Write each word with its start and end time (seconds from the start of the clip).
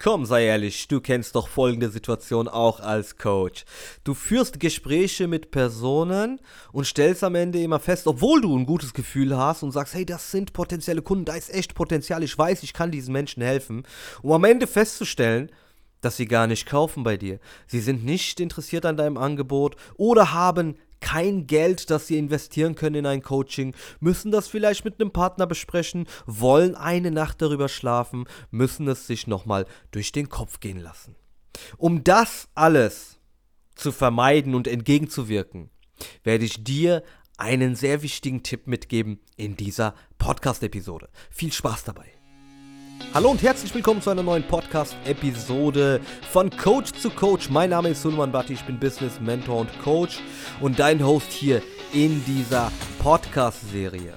Komm, 0.00 0.26
sei 0.26 0.44
ehrlich, 0.44 0.86
du 0.86 1.00
kennst 1.00 1.34
doch 1.34 1.48
folgende 1.48 1.90
Situation 1.90 2.46
auch 2.46 2.78
als 2.78 3.16
Coach. 3.16 3.64
Du 4.04 4.14
führst 4.14 4.60
Gespräche 4.60 5.26
mit 5.26 5.50
Personen 5.50 6.38
und 6.70 6.86
stellst 6.86 7.24
am 7.24 7.34
Ende 7.34 7.60
immer 7.60 7.80
fest, 7.80 8.06
obwohl 8.06 8.40
du 8.40 8.56
ein 8.56 8.64
gutes 8.64 8.94
Gefühl 8.94 9.36
hast 9.36 9.64
und 9.64 9.72
sagst, 9.72 9.94
hey, 9.94 10.06
das 10.06 10.30
sind 10.30 10.52
potenzielle 10.52 11.02
Kunden, 11.02 11.24
da 11.24 11.34
ist 11.34 11.52
echt 11.52 11.74
Potenzial, 11.74 12.22
ich 12.22 12.38
weiß, 12.38 12.62
ich 12.62 12.74
kann 12.74 12.92
diesen 12.92 13.12
Menschen 13.12 13.42
helfen, 13.42 13.82
um 14.22 14.30
am 14.30 14.44
Ende 14.44 14.68
festzustellen, 14.68 15.50
dass 16.00 16.16
sie 16.16 16.26
gar 16.26 16.46
nicht 16.46 16.66
kaufen 16.66 17.02
bei 17.02 17.16
dir. 17.16 17.40
Sie 17.66 17.80
sind 17.80 18.04
nicht 18.04 18.38
interessiert 18.38 18.86
an 18.86 18.96
deinem 18.96 19.16
Angebot 19.16 19.74
oder 19.96 20.32
haben 20.32 20.76
kein 21.00 21.46
Geld, 21.46 21.90
das 21.90 22.06
sie 22.06 22.18
investieren 22.18 22.74
können 22.74 22.96
in 22.96 23.06
ein 23.06 23.22
Coaching, 23.22 23.74
müssen 24.00 24.30
das 24.30 24.48
vielleicht 24.48 24.84
mit 24.84 25.00
einem 25.00 25.12
Partner 25.12 25.46
besprechen, 25.46 26.06
wollen 26.26 26.74
eine 26.74 27.10
Nacht 27.10 27.40
darüber 27.42 27.68
schlafen, 27.68 28.24
müssen 28.50 28.88
es 28.88 29.06
sich 29.06 29.26
nochmal 29.26 29.66
durch 29.90 30.12
den 30.12 30.28
Kopf 30.28 30.60
gehen 30.60 30.78
lassen. 30.78 31.16
Um 31.76 32.04
das 32.04 32.48
alles 32.54 33.18
zu 33.74 33.92
vermeiden 33.92 34.54
und 34.54 34.66
entgegenzuwirken, 34.66 35.70
werde 36.24 36.44
ich 36.44 36.64
dir 36.64 37.02
einen 37.36 37.76
sehr 37.76 38.02
wichtigen 38.02 38.42
Tipp 38.42 38.66
mitgeben 38.66 39.20
in 39.36 39.56
dieser 39.56 39.94
Podcast-Episode. 40.18 41.08
Viel 41.30 41.52
Spaß 41.52 41.84
dabei! 41.84 42.17
Hallo 43.14 43.30
und 43.30 43.42
herzlich 43.42 43.74
willkommen 43.74 44.02
zu 44.02 44.10
einer 44.10 44.22
neuen 44.22 44.42
Podcast-Episode 44.42 46.00
von 46.30 46.50
Coach 46.50 46.92
zu 46.92 47.10
Coach. 47.10 47.48
Mein 47.48 47.70
Name 47.70 47.88
ist 47.90 48.02
Sulman 48.02 48.30
Bhatti, 48.30 48.52
ich 48.52 48.64
bin 48.64 48.78
Business 48.78 49.20
Mentor 49.20 49.60
und 49.60 49.78
Coach 49.82 50.20
und 50.60 50.78
dein 50.78 51.04
Host 51.04 51.32
hier 51.32 51.62
in 51.92 52.24
dieser 52.26 52.70
Podcast-Serie. 52.98 54.14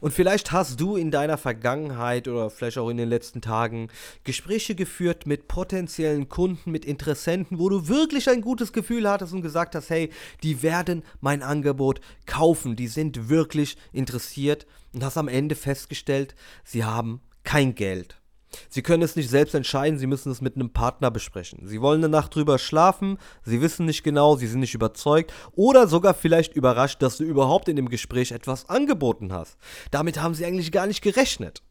Und 0.00 0.12
vielleicht 0.12 0.52
hast 0.52 0.80
du 0.80 0.96
in 0.96 1.10
deiner 1.10 1.38
Vergangenheit 1.38 2.28
oder 2.28 2.50
vielleicht 2.50 2.78
auch 2.78 2.90
in 2.90 2.96
den 2.96 3.08
letzten 3.08 3.40
Tagen 3.40 3.88
Gespräche 4.24 4.74
geführt 4.74 5.26
mit 5.26 5.48
potenziellen 5.48 6.28
Kunden, 6.28 6.70
mit 6.70 6.84
Interessenten, 6.84 7.58
wo 7.58 7.68
du 7.68 7.88
wirklich 7.88 8.28
ein 8.28 8.40
gutes 8.42 8.72
Gefühl 8.72 9.08
hattest 9.08 9.32
und 9.32 9.42
gesagt 9.42 9.74
hast, 9.74 9.90
hey, 9.90 10.10
die 10.42 10.62
werden 10.62 11.02
mein 11.20 11.42
Angebot 11.42 12.00
kaufen, 12.26 12.76
die 12.76 12.88
sind 12.88 13.28
wirklich 13.28 13.76
interessiert 13.92 14.66
und 14.92 15.02
hast 15.02 15.16
am 15.16 15.28
Ende 15.28 15.54
festgestellt, 15.54 16.34
sie 16.64 16.84
haben 16.84 17.20
kein 17.44 17.74
Geld. 17.74 18.20
Sie 18.68 18.82
können 18.82 19.02
es 19.02 19.16
nicht 19.16 19.30
selbst 19.30 19.54
entscheiden, 19.54 19.98
Sie 19.98 20.06
müssen 20.06 20.30
es 20.30 20.40
mit 20.40 20.56
einem 20.56 20.70
Partner 20.70 21.10
besprechen. 21.10 21.66
Sie 21.66 21.80
wollen 21.80 22.02
eine 22.02 22.08
Nacht 22.08 22.34
drüber 22.34 22.58
schlafen, 22.58 23.18
Sie 23.42 23.60
wissen 23.60 23.86
nicht 23.86 24.02
genau, 24.02 24.36
Sie 24.36 24.46
sind 24.46 24.60
nicht 24.60 24.74
überzeugt 24.74 25.32
oder 25.52 25.86
sogar 25.86 26.14
vielleicht 26.14 26.54
überrascht, 26.54 27.02
dass 27.02 27.18
du 27.18 27.24
überhaupt 27.24 27.68
in 27.68 27.76
dem 27.76 27.88
Gespräch 27.88 28.32
etwas 28.32 28.68
angeboten 28.68 29.32
hast. 29.32 29.56
Damit 29.90 30.20
haben 30.20 30.34
Sie 30.34 30.44
eigentlich 30.44 30.72
gar 30.72 30.86
nicht 30.86 31.02
gerechnet. 31.02 31.62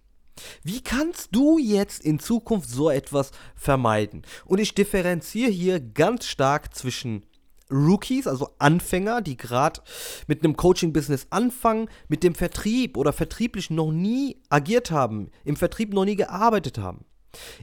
Wie 0.64 0.82
kannst 0.82 1.30
du 1.32 1.58
jetzt 1.58 2.04
in 2.04 2.20
Zukunft 2.20 2.70
so 2.70 2.90
etwas 2.90 3.32
vermeiden? 3.56 4.24
Und 4.46 4.60
ich 4.60 4.74
differenziere 4.74 5.52
hier 5.52 5.80
ganz 5.80 6.26
stark 6.26 6.76
zwischen 6.76 7.24
Rookies, 7.72 8.28
also 8.28 8.50
Anfänger, 8.60 9.22
die 9.22 9.38
gerade 9.38 9.82
mit 10.28 10.44
einem 10.44 10.56
Coaching-Business 10.56 11.28
anfangen, 11.30 11.90
mit 12.08 12.24
dem 12.24 12.36
Vertrieb 12.36 12.98
oder 12.98 13.14
vertrieblich 13.14 13.70
noch 13.70 13.92
nie 13.92 14.38
agiert 14.50 14.92
haben, 14.92 15.30
im 15.44 15.56
Vertrieb 15.56 15.94
noch 15.94 16.06
nie 16.06 16.16
gearbeitet 16.16 16.78
haben. 16.78 17.06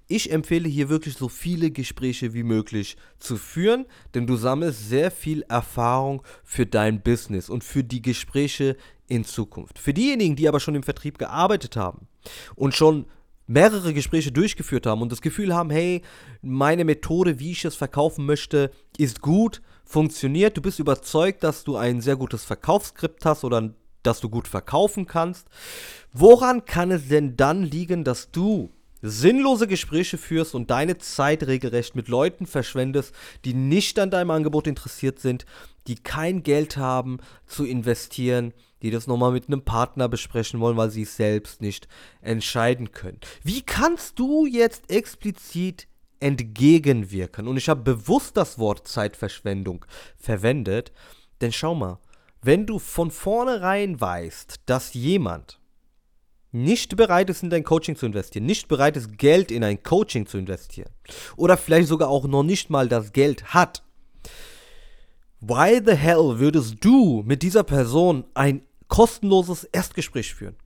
Ich 0.08 0.32
empfehle 0.32 0.68
hier 0.68 0.88
wirklich 0.88 1.14
so 1.14 1.28
viele 1.28 1.70
Gespräche 1.70 2.34
wie 2.34 2.42
möglich 2.42 2.96
zu 3.18 3.36
führen, 3.36 3.86
denn 4.14 4.26
du 4.26 4.36
sammelst 4.36 4.88
sehr 4.88 5.10
viel 5.10 5.42
Erfahrung 5.42 6.22
für 6.42 6.66
dein 6.66 7.02
Business 7.02 7.48
und 7.48 7.62
für 7.62 7.84
die 7.84 8.02
Gespräche 8.02 8.76
in 9.06 9.24
Zukunft. 9.24 9.78
Für 9.78 9.94
diejenigen, 9.94 10.36
die 10.36 10.48
aber 10.48 10.60
schon 10.60 10.74
im 10.74 10.82
Vertrieb 10.82 11.18
gearbeitet 11.18 11.76
haben 11.76 12.08
und 12.56 12.74
schon 12.74 13.06
mehrere 13.46 13.92
Gespräche 13.92 14.30
durchgeführt 14.30 14.86
haben 14.86 15.02
und 15.02 15.10
das 15.10 15.22
Gefühl 15.22 15.54
haben, 15.54 15.70
hey, 15.70 16.02
meine 16.40 16.84
Methode, 16.84 17.40
wie 17.40 17.50
ich 17.50 17.64
es 17.64 17.74
verkaufen 17.74 18.24
möchte, 18.24 18.70
ist 18.96 19.20
gut, 19.20 19.60
funktioniert, 19.90 20.56
du 20.56 20.62
bist 20.62 20.78
überzeugt, 20.78 21.42
dass 21.42 21.64
du 21.64 21.76
ein 21.76 22.00
sehr 22.00 22.16
gutes 22.16 22.44
Verkaufsskript 22.44 23.24
hast 23.24 23.42
oder 23.42 23.74
dass 24.04 24.20
du 24.20 24.30
gut 24.30 24.46
verkaufen 24.46 25.06
kannst. 25.06 25.48
Woran 26.12 26.64
kann 26.64 26.92
es 26.92 27.08
denn 27.08 27.36
dann 27.36 27.64
liegen, 27.64 28.04
dass 28.04 28.30
du 28.30 28.70
sinnlose 29.02 29.66
Gespräche 29.66 30.16
führst 30.16 30.54
und 30.54 30.70
deine 30.70 30.98
Zeit 30.98 31.46
regelrecht 31.46 31.96
mit 31.96 32.08
Leuten 32.08 32.46
verschwendest, 32.46 33.14
die 33.44 33.54
nicht 33.54 33.98
an 33.98 34.10
deinem 34.10 34.30
Angebot 34.30 34.68
interessiert 34.68 35.18
sind, 35.18 35.44
die 35.88 35.96
kein 35.96 36.44
Geld 36.44 36.76
haben 36.76 37.18
zu 37.46 37.64
investieren, 37.64 38.52
die 38.82 38.90
das 38.90 39.08
nochmal 39.08 39.32
mit 39.32 39.48
einem 39.48 39.62
Partner 39.62 40.08
besprechen 40.08 40.60
wollen, 40.60 40.76
weil 40.76 40.90
sie 40.90 41.02
es 41.02 41.16
selbst 41.16 41.60
nicht 41.60 41.88
entscheiden 42.20 42.92
können. 42.92 43.18
Wie 43.42 43.62
kannst 43.62 44.18
du 44.18 44.46
jetzt 44.46 44.88
explizit 44.88 45.88
entgegenwirken. 46.20 47.48
Und 47.48 47.56
ich 47.56 47.68
habe 47.68 47.82
bewusst 47.82 48.36
das 48.36 48.58
Wort 48.58 48.86
Zeitverschwendung 48.86 49.84
verwendet, 50.16 50.92
denn 51.40 51.52
schau 51.52 51.74
mal, 51.74 51.98
wenn 52.42 52.66
du 52.66 52.78
von 52.78 53.10
vornherein 53.10 54.00
weißt, 54.00 54.60
dass 54.66 54.94
jemand 54.94 55.60
nicht 56.52 56.96
bereit 56.96 57.30
ist, 57.30 57.42
in 57.42 57.50
dein 57.50 57.64
Coaching 57.64 57.96
zu 57.96 58.06
investieren, 58.06 58.46
nicht 58.46 58.68
bereit 58.68 58.96
ist, 58.96 59.18
Geld 59.18 59.50
in 59.50 59.62
ein 59.62 59.82
Coaching 59.82 60.26
zu 60.26 60.38
investieren 60.38 60.90
oder 61.36 61.56
vielleicht 61.56 61.88
sogar 61.88 62.08
auch 62.08 62.26
noch 62.26 62.42
nicht 62.42 62.70
mal 62.70 62.88
das 62.88 63.12
Geld 63.12 63.54
hat, 63.54 63.82
why 65.40 65.80
the 65.84 65.94
hell 65.94 66.38
würdest 66.38 66.76
du 66.80 67.22
mit 67.24 67.42
dieser 67.42 67.62
Person 67.62 68.24
ein 68.34 68.62
kostenloses 68.88 69.64
Erstgespräch 69.64 70.34
führen? 70.34 70.56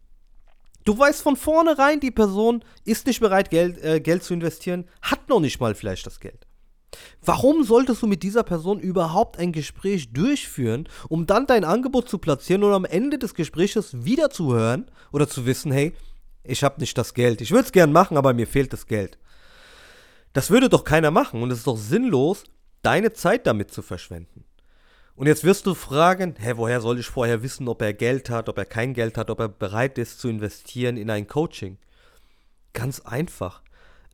Du 0.85 0.99
weißt 0.99 1.23
von 1.23 1.37
vornherein, 1.37 2.01
die 2.01 2.11
Person 2.11 2.63
ist 2.85 3.07
nicht 3.07 3.21
bereit, 3.21 3.51
Geld, 3.51 3.83
äh, 3.83 4.01
Geld 4.01 4.23
zu 4.23 4.35
investieren, 4.35 4.85
hat 5.01 5.29
noch 5.29 5.41
nicht 5.41 5.61
mal 5.61 5.75
vielleicht 5.75 6.07
das 6.07 6.21
Geld. 6.21 6.47
Warum 7.25 7.65
solltest 7.65 8.03
du 8.03 8.07
mit 8.07 8.23
dieser 8.23 8.43
Person 8.43 8.79
überhaupt 8.79 9.39
ein 9.39 9.53
Gespräch 9.53 10.13
durchführen, 10.13 10.89
um 11.09 11.27
dann 11.27 11.47
dein 11.47 11.65
Angebot 11.65 12.09
zu 12.09 12.19
platzieren 12.19 12.63
und 12.63 12.73
am 12.73 12.85
Ende 12.85 13.19
des 13.19 13.35
Gespräches 13.35 14.05
wieder 14.05 14.31
zu 14.31 14.55
hören 14.55 14.91
oder 15.11 15.29
zu 15.29 15.47
wissen, 15.47 15.73
hey, 15.73 15.95
ich 16.45 16.63
habe 16.63 16.81
nicht 16.81 16.97
das 16.99 17.15
Geld. 17.15 17.41
Ich 17.41 17.51
würde 17.51 17.65
es 17.65 17.73
gern 17.73 17.91
machen, 17.91 18.17
aber 18.17 18.35
mir 18.35 18.47
fehlt 18.47 18.73
das 18.73 18.87
Geld. 18.87 19.19
Das 20.35 20.51
würde 20.51 20.69
doch 20.69 20.85
keiner 20.85 21.11
machen 21.11 21.43
und 21.43 21.51
es 21.51 21.59
ist 21.59 21.67
doch 21.67 21.79
sinnlos, 21.79 22.45
deine 22.83 23.13
Zeit 23.13 23.47
damit 23.47 23.73
zu 23.73 23.83
verschwenden. 23.83 24.45
Und 25.17 25.29
jetzt 25.29 25.45
wirst 25.45 25.67
du 25.67 25.75
fragen, 25.75 26.35
hä, 26.39 26.55
woher 26.57 26.81
soll 26.81 26.99
ich 26.99 27.07
vorher 27.07 27.43
wissen, 27.43 27.69
ob 27.69 27.83
er 27.83 27.93
Geld 27.93 28.31
hat, 28.31 28.49
ob 28.49 28.59
er 28.59 28.65
kein 28.65 28.95
Geld 28.95 29.17
hat, 29.17 29.31
ob 29.31 29.39
er 29.39 29.49
bereit 29.49 29.97
ist 29.99 30.19
zu 30.19 30.29
investieren 30.29 30.97
in 30.97 31.09
ein 31.09 31.29
Coaching? 31.29 31.79
Ganz 32.73 33.01
einfach. 33.01 33.63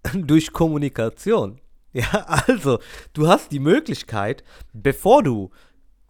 Durch 0.15 0.53
Kommunikation. 0.53 1.61
Ja, 1.93 2.25
also, 2.47 2.79
du 3.15 3.27
hast 3.27 3.51
die 3.51 3.59
Möglichkeit, 3.59 4.45
bevor 4.73 5.25
du 5.25 5.51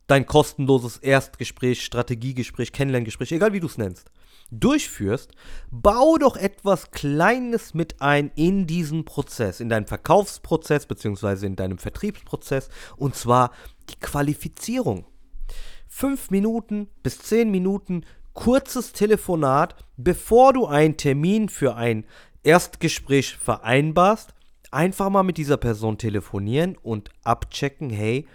dein 0.07 0.27
kostenloses 0.27 0.99
Erstgespräch, 0.99 1.83
Strategiegespräch, 1.83 2.73
Kennenlerngespräch, 2.73 3.33
egal 3.33 3.55
wie 3.55 3.61
du 3.61 3.67
es 3.67 3.79
nennst, 3.79 4.11
durchführst, 4.51 5.33
bau 5.71 6.17
doch 6.19 6.37
etwas 6.37 6.91
Kleines 6.91 7.75
mit 7.75 8.01
ein 8.01 8.31
in 8.35 8.67
diesen 8.67 9.05
Prozess, 9.05 9.61
in 9.61 9.69
deinen 9.69 9.87
Verkaufsprozess 9.87 10.87
bzw. 10.87 11.47
in 11.47 11.57
deinem 11.57 11.79
Vertriebsprozess 11.79 12.69
und 12.97 13.15
zwar 13.15 13.53
die 13.91 13.99
Qualifizierung. 14.01 15.07
Fünf 15.89 16.31
Minuten 16.31 16.89
bis 17.03 17.19
zehn 17.19 17.51
Minuten 17.51 18.05
kurzes 18.33 18.93
Telefonat, 18.93 19.75
bevor 19.97 20.53
du 20.53 20.67
einen 20.67 20.97
Termin 20.97 21.49
für 21.49 21.75
ein 21.75 22.05
Erstgespräch 22.43 23.37
vereinbarst, 23.37 24.35
einfach 24.71 25.11
mal 25.11 25.23
mit 25.23 25.37
dieser 25.37 25.57
Person 25.57 25.99
telefonieren 25.99 26.77
und 26.83 27.11
abchecken, 27.25 27.91
hey, 27.91 28.27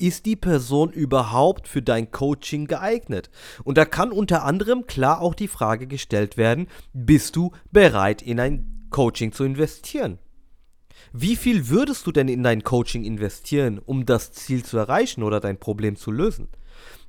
ist 0.00 0.26
die 0.26 0.36
Person 0.36 0.90
überhaupt 0.90 1.68
für 1.68 1.82
dein 1.82 2.10
Coaching 2.10 2.66
geeignet? 2.66 3.30
Und 3.64 3.78
da 3.78 3.84
kann 3.84 4.12
unter 4.12 4.44
anderem 4.44 4.86
klar 4.86 5.20
auch 5.20 5.34
die 5.34 5.48
Frage 5.48 5.86
gestellt 5.86 6.36
werden, 6.36 6.66
bist 6.92 7.36
du 7.36 7.52
bereit 7.70 8.22
in 8.22 8.40
ein 8.40 8.86
Coaching 8.90 9.32
zu 9.32 9.44
investieren? 9.44 10.18
Wie 11.12 11.36
viel 11.36 11.68
würdest 11.68 12.06
du 12.06 12.12
denn 12.12 12.28
in 12.28 12.42
dein 12.42 12.62
Coaching 12.62 13.04
investieren, 13.04 13.78
um 13.78 14.06
das 14.06 14.32
Ziel 14.32 14.64
zu 14.64 14.78
erreichen 14.78 15.22
oder 15.22 15.40
dein 15.40 15.58
Problem 15.58 15.96
zu 15.96 16.10
lösen? 16.10 16.48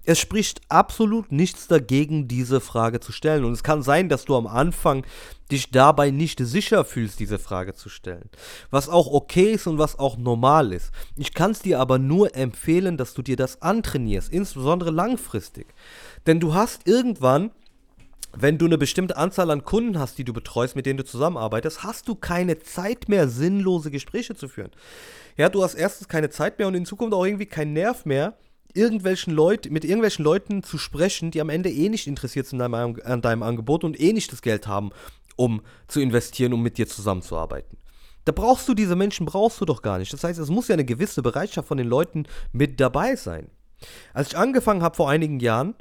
Es 0.04 0.20
spricht 0.20 0.62
absolut 0.70 1.32
nichts 1.32 1.68
dagegen, 1.68 2.28
diese 2.28 2.60
Frage 2.60 3.00
zu 3.00 3.12
stellen. 3.12 3.46
Und 3.46 3.54
es 3.54 3.64
kann 3.64 3.84
sein, 3.84 4.10
dass 4.10 4.26
du 4.26 4.36
am 4.36 4.48
Anfang 4.48 5.06
dich 5.52 5.70
dabei 5.70 6.12
nicht 6.12 6.40
sicher 6.40 6.86
fühlst, 6.86 7.20
diese 7.20 7.38
Frage 7.38 7.74
zu 7.74 7.90
stellen. 7.90 8.30
Was 8.72 8.90
auch 8.90 9.08
okay 9.08 9.52
ist 9.52 9.68
und 9.68 9.78
was 9.78 10.00
auch 10.00 10.18
normal 10.18 10.74
ist. 10.74 10.92
Ich 11.18 11.34
kann 11.34 11.52
es 11.52 11.60
dir 11.60 11.80
aber 11.80 12.00
nur 12.00 12.36
empfehlen, 12.36 12.98
dass 12.98 13.14
du 13.14 13.22
dir 13.22 13.36
das 13.36 13.62
antrainierst, 13.62 14.32
insbesondere 14.32 14.92
langfristig. 14.92 15.68
Denn 16.26 16.40
du 16.40 16.54
hast 16.54 16.88
irgendwann 16.88 17.52
wenn 18.34 18.58
du 18.58 18.66
eine 18.66 18.78
bestimmte 18.78 19.18
Anzahl 19.18 19.52
an 19.52 19.66
Kunden 19.66 20.00
hast, 20.00 20.18
die 20.18 20.24
du 20.24 20.32
betreust, 20.32 20.76
mit 20.76 20.86
denen 20.86 20.98
du 20.98 21.04
zusammenarbeitest, 21.04 21.84
hast 21.84 22.08
du 22.08 22.16
keine 22.16 22.60
Zeit 22.60 23.10
mehr, 23.10 23.28
sinnlose 23.28 23.92
Gespräche 23.92 24.36
zu 24.36 24.48
führen. 24.48 24.72
Ja, 25.38 25.50
du 25.50 25.64
hast 25.64 25.76
erstens 25.76 26.08
keine 26.08 26.30
Zeit 26.30 26.58
mehr 26.58 26.68
und 26.68 26.76
in 26.76 26.86
Zukunft 26.86 27.14
auch 27.14 27.26
irgendwie 27.26 27.46
keinen 27.46 27.74
Nerv 27.74 28.06
mehr, 28.06 28.38
irgendwelchen 28.74 29.34
Leut, 29.34 29.70
mit 29.70 29.84
irgendwelchen 29.84 30.24
Leuten 30.24 30.64
zu 30.64 30.78
sprechen, 30.78 31.32
die 31.32 31.42
am 31.42 31.50
Ende 31.50 31.70
eh 31.70 31.90
nicht 31.90 32.08
interessiert 32.08 32.48
sind 32.48 32.62
an 32.62 32.72
deinem, 32.72 32.98
an 33.04 33.22
deinem 33.22 33.44
Angebot 33.44 33.84
und 33.84 34.00
eh 34.00 34.14
nicht 34.14 34.32
das 34.32 34.42
Geld 34.42 34.68
haben, 34.68 34.92
um 35.36 35.62
zu 35.88 36.00
investieren, 36.00 36.54
um 36.54 36.62
mit 36.62 36.78
dir 36.78 36.88
zusammenzuarbeiten. 36.88 37.78
Da 38.26 38.32
brauchst 38.32 38.68
du 38.70 38.74
diese 38.74 38.96
Menschen, 38.96 39.26
brauchst 39.26 39.60
du 39.62 39.66
doch 39.66 39.82
gar 39.82 39.98
nicht. 39.98 40.14
Das 40.14 40.24
heißt, 40.24 40.40
es 40.40 40.50
muss 40.50 40.68
ja 40.68 40.74
eine 40.74 40.86
gewisse 40.86 41.22
Bereitschaft 41.22 41.68
von 41.68 41.78
den 41.78 41.88
Leuten 41.88 42.26
mit 42.52 42.80
dabei 42.80 43.16
sein. 43.16 43.50
Als 44.14 44.30
ich 44.30 44.38
angefangen 44.38 44.84
habe 44.84 44.96
vor 44.96 45.10
einigen 45.10 45.40
Jahren, 45.40 45.74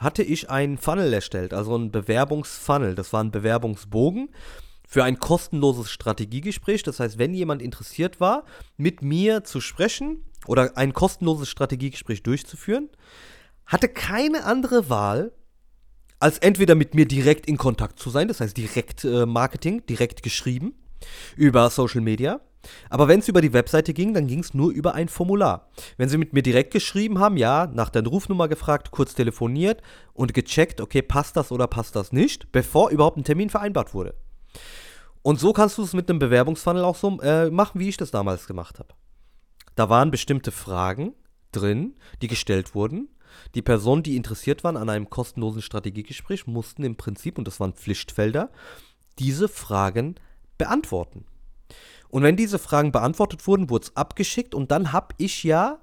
hatte 0.00 0.24
ich 0.24 0.50
einen 0.50 0.76
Funnel 0.76 1.12
erstellt, 1.12 1.54
also 1.54 1.76
einen 1.76 1.92
Bewerbungsfunnel. 1.92 2.96
Das 2.96 3.12
war 3.12 3.22
ein 3.22 3.30
Bewerbungsbogen 3.30 4.30
für 4.86 5.04
ein 5.04 5.18
kostenloses 5.18 5.90
Strategiegespräch. 5.90 6.82
Das 6.82 7.00
heißt, 7.00 7.18
wenn 7.18 7.34
jemand 7.34 7.62
interessiert 7.62 8.20
war, 8.20 8.44
mit 8.76 9.02
mir 9.02 9.44
zu 9.44 9.60
sprechen 9.60 10.24
oder 10.46 10.76
ein 10.76 10.92
kostenloses 10.92 11.48
Strategiegespräch 11.48 12.22
durchzuführen, 12.22 12.90
hatte 13.66 13.88
keine 13.88 14.44
andere 14.44 14.90
Wahl, 14.90 15.32
als 16.20 16.38
entweder 16.38 16.74
mit 16.74 16.94
mir 16.94 17.06
direkt 17.06 17.46
in 17.46 17.56
Kontakt 17.56 17.98
zu 17.98 18.10
sein, 18.10 18.28
das 18.28 18.40
heißt 18.40 18.56
direkt 18.56 19.04
äh, 19.04 19.26
Marketing, 19.26 19.84
direkt 19.86 20.22
geschrieben, 20.22 20.74
über 21.36 21.68
Social 21.70 22.00
Media. 22.00 22.40
Aber 22.88 23.08
wenn 23.08 23.20
es 23.20 23.28
über 23.28 23.42
die 23.42 23.52
Webseite 23.52 23.92
ging, 23.92 24.14
dann 24.14 24.26
ging 24.26 24.38
es 24.38 24.54
nur 24.54 24.72
über 24.72 24.94
ein 24.94 25.08
Formular. 25.08 25.68
Wenn 25.98 26.08
Sie 26.08 26.16
mit 26.16 26.32
mir 26.32 26.42
direkt 26.42 26.72
geschrieben 26.72 27.18
haben, 27.18 27.36
ja, 27.36 27.66
nach 27.66 27.90
der 27.90 28.04
Rufnummer 28.06 28.48
gefragt, 28.48 28.90
kurz 28.90 29.14
telefoniert 29.14 29.82
und 30.14 30.32
gecheckt, 30.32 30.80
okay, 30.80 31.02
passt 31.02 31.36
das 31.36 31.52
oder 31.52 31.66
passt 31.66 31.94
das 31.94 32.12
nicht, 32.12 32.52
bevor 32.52 32.90
überhaupt 32.90 33.18
ein 33.18 33.24
Termin 33.24 33.50
vereinbart 33.50 33.92
wurde. 33.92 34.14
Und 35.22 35.40
so 35.40 35.52
kannst 35.52 35.78
du 35.78 35.82
es 35.82 35.94
mit 35.94 36.10
einem 36.10 36.18
Bewerbungsfunnel 36.18 36.84
auch 36.84 36.96
so 36.96 37.20
äh, 37.20 37.50
machen, 37.50 37.80
wie 37.80 37.88
ich 37.88 37.96
das 37.96 38.10
damals 38.10 38.46
gemacht 38.46 38.78
habe. 38.78 38.94
Da 39.74 39.88
waren 39.88 40.10
bestimmte 40.10 40.52
Fragen 40.52 41.14
drin, 41.52 41.94
die 42.22 42.28
gestellt 42.28 42.74
wurden. 42.74 43.08
Die 43.54 43.62
Personen, 43.62 44.02
die 44.02 44.16
interessiert 44.16 44.64
waren 44.64 44.76
an 44.76 44.90
einem 44.90 45.10
kostenlosen 45.10 45.62
Strategiegespräch, 45.62 46.46
mussten 46.46 46.84
im 46.84 46.96
Prinzip, 46.96 47.38
und 47.38 47.48
das 47.48 47.58
waren 47.58 47.72
Pflichtfelder, 47.72 48.50
diese 49.18 49.48
Fragen 49.48 50.16
beantworten. 50.58 51.24
Und 52.08 52.22
wenn 52.22 52.36
diese 52.36 52.58
Fragen 52.58 52.92
beantwortet 52.92 53.46
wurden, 53.46 53.70
wurde 53.70 53.86
es 53.86 53.96
abgeschickt 53.96 54.54
und 54.54 54.70
dann 54.70 54.92
habe 54.92 55.14
ich 55.18 55.42
ja 55.42 55.78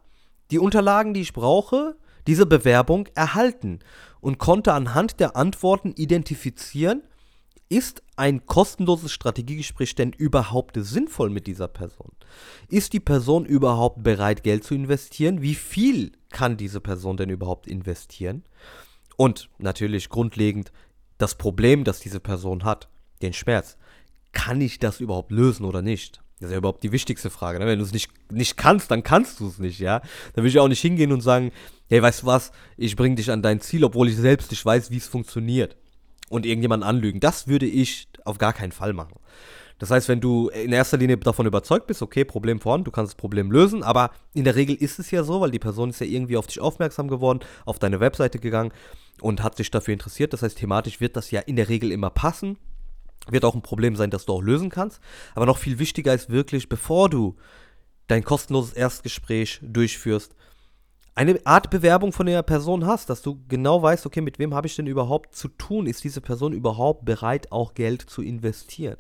die 0.51 0.59
Unterlagen, 0.59 1.13
die 1.13 1.21
ich 1.21 1.33
brauche, 1.33 1.97
diese 2.27 2.45
Bewerbung 2.45 3.07
erhalten 3.15 3.79
und 4.19 4.37
konnte 4.37 4.73
anhand 4.73 5.19
der 5.19 5.35
Antworten 5.35 5.91
identifizieren, 5.91 7.03
ist 7.71 8.03
ein 8.17 8.45
kostenloses 8.45 9.13
Strategiegespräch 9.13 9.95
denn 9.95 10.11
überhaupt 10.11 10.75
sinnvoll 10.77 11.29
mit 11.29 11.47
dieser 11.47 11.69
Person? 11.69 12.11
Ist 12.67 12.91
die 12.91 12.99
Person 12.99 13.45
überhaupt 13.45 14.03
bereit, 14.03 14.43
Geld 14.43 14.65
zu 14.65 14.75
investieren? 14.75 15.41
Wie 15.41 15.55
viel 15.55 16.11
kann 16.29 16.57
diese 16.57 16.81
Person 16.81 17.15
denn 17.15 17.29
überhaupt 17.29 17.67
investieren? 17.67 18.43
Und 19.15 19.49
natürlich 19.57 20.09
grundlegend 20.09 20.73
das 21.17 21.35
Problem, 21.35 21.85
das 21.85 22.01
diese 22.01 22.19
Person 22.19 22.65
hat, 22.65 22.89
den 23.21 23.31
Schmerz. 23.31 23.77
Kann 24.33 24.59
ich 24.59 24.79
das 24.79 24.99
überhaupt 24.99 25.31
lösen 25.31 25.65
oder 25.65 25.81
nicht? 25.81 26.21
Das 26.41 26.49
ist 26.49 26.51
ja 26.51 26.57
überhaupt 26.57 26.83
die 26.83 26.91
wichtigste 26.91 27.29
Frage. 27.29 27.59
Ne? 27.59 27.67
Wenn 27.67 27.79
du 27.79 27.85
es 27.85 27.93
nicht, 27.93 28.11
nicht 28.31 28.57
kannst, 28.57 28.91
dann 28.91 29.03
kannst 29.03 29.39
du 29.39 29.47
es 29.47 29.59
nicht, 29.59 29.79
ja. 29.79 30.01
Dann 30.33 30.43
will 30.43 30.49
ich 30.49 30.59
auch 30.59 30.67
nicht 30.67 30.81
hingehen 30.81 31.13
und 31.13 31.21
sagen, 31.21 31.51
hey, 31.87 32.01
weißt 32.01 32.23
du 32.23 32.25
was, 32.25 32.51
ich 32.75 32.97
bringe 32.97 33.15
dich 33.15 33.31
an 33.31 33.41
dein 33.41 33.61
Ziel, 33.61 33.85
obwohl 33.85 34.09
ich 34.09 34.17
selbst 34.17 34.51
nicht 34.51 34.65
weiß, 34.65 34.91
wie 34.91 34.97
es 34.97 35.07
funktioniert 35.07 35.77
und 36.31 36.45
irgendjemanden 36.45 36.87
anlügen. 36.87 37.19
Das 37.19 37.47
würde 37.47 37.65
ich 37.65 38.07
auf 38.25 38.37
gar 38.37 38.53
keinen 38.53 38.71
Fall 38.71 38.93
machen. 38.93 39.19
Das 39.81 39.89
heißt, 39.89 40.09
wenn 40.09 40.21
du 40.21 40.49
in 40.49 40.71
erster 40.71 40.97
Linie 40.97 41.17
davon 41.17 41.47
überzeugt 41.47 41.87
bist, 41.87 42.03
okay, 42.03 42.23
Problem 42.23 42.59
vorhanden, 42.59 42.85
du 42.85 42.91
kannst 42.91 43.13
das 43.13 43.17
Problem 43.17 43.51
lösen, 43.51 43.81
aber 43.81 44.11
in 44.35 44.43
der 44.43 44.55
Regel 44.55 44.75
ist 44.75 44.99
es 44.99 45.09
ja 45.09 45.23
so, 45.23 45.41
weil 45.41 45.49
die 45.49 45.57
Person 45.57 45.89
ist 45.89 45.99
ja 45.99 46.05
irgendwie 46.05 46.37
auf 46.37 46.45
dich 46.45 46.59
aufmerksam 46.59 47.07
geworden, 47.07 47.39
auf 47.65 47.79
deine 47.79 47.99
Webseite 47.99 48.37
gegangen 48.37 48.71
und 49.21 49.41
hat 49.41 49.57
sich 49.57 49.71
dafür 49.71 49.93
interessiert. 49.93 50.33
Das 50.33 50.43
heißt, 50.43 50.59
thematisch 50.59 51.01
wird 51.01 51.15
das 51.15 51.31
ja 51.31 51.39
in 51.41 51.55
der 51.55 51.67
Regel 51.67 51.91
immer 51.91 52.11
passen. 52.11 52.57
Wird 53.27 53.43
auch 53.43 53.55
ein 53.55 53.63
Problem 53.63 53.95
sein, 53.95 54.11
das 54.11 54.25
du 54.25 54.33
auch 54.33 54.41
lösen 54.43 54.69
kannst. 54.69 55.01
Aber 55.33 55.47
noch 55.47 55.57
viel 55.57 55.79
wichtiger 55.79 56.13
ist 56.13 56.29
wirklich, 56.29 56.69
bevor 56.69 57.09
du 57.09 57.35
dein 58.05 58.23
kostenloses 58.23 58.73
Erstgespräch 58.73 59.61
durchführst, 59.63 60.35
eine 61.15 61.39
Art 61.45 61.69
Bewerbung 61.69 62.13
von 62.13 62.25
der 62.25 62.41
Person 62.43 62.85
hast, 62.85 63.09
dass 63.09 63.21
du 63.21 63.41
genau 63.47 63.81
weißt, 63.81 64.05
okay, 64.05 64.21
mit 64.21 64.39
wem 64.39 64.53
habe 64.53 64.67
ich 64.67 64.75
denn 64.75 64.87
überhaupt 64.87 65.35
zu 65.35 65.49
tun? 65.49 65.85
Ist 65.85 66.03
diese 66.03 66.21
Person 66.21 66.53
überhaupt 66.53 67.05
bereit, 67.05 67.51
auch 67.51 67.73
Geld 67.73 68.01
zu 68.01 68.21
investieren? 68.21 68.97